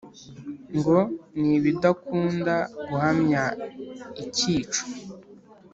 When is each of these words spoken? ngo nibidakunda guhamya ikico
ngo 0.77 0.97
nibidakunda 1.39 2.55
guhamya 2.87 3.43
ikico 4.23 4.81